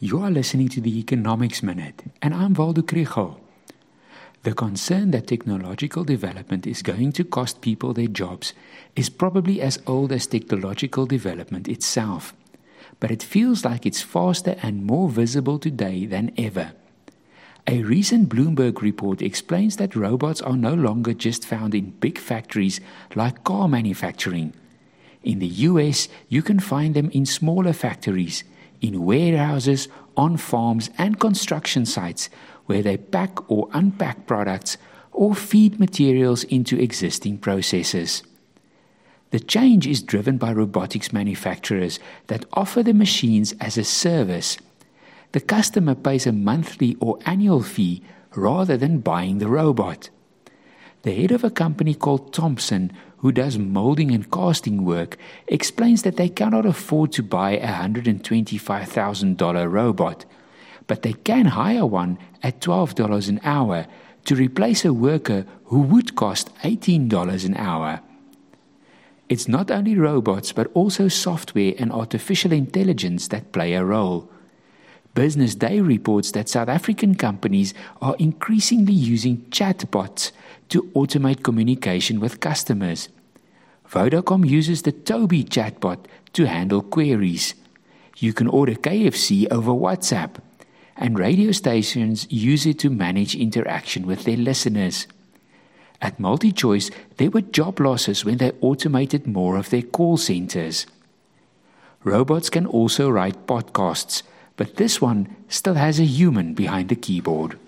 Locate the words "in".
21.74-21.90, 25.24-25.40, 27.10-27.26, 28.80-29.04